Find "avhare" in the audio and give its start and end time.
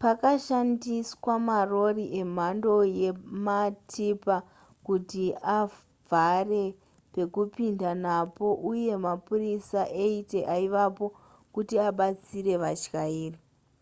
5.58-6.64